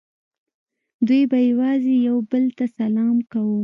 [1.07, 3.59] دوی به یوازې یو بل ته سلام کاوه